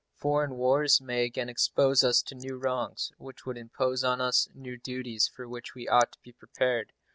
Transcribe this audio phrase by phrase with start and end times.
[0.15, 4.75] Foreign wars may again expose us to new wrongs, which would impose on us new
[4.75, 6.91] duties for which we ought to be prepared.